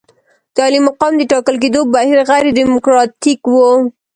[0.55, 3.69] د عالي مقام د ټاکل کېدو بهیر غیر ډیموکراتیک وو.